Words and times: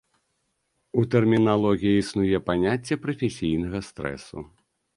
У 1.01 1.03
тэрміналогіі 1.15 1.99
існуе 2.03 2.41
паняцце 2.49 2.93
прафесійнага 3.07 3.83
стрэсу. 3.93 4.37